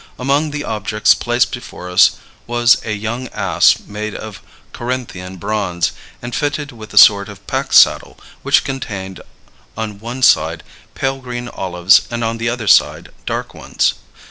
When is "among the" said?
0.17-0.63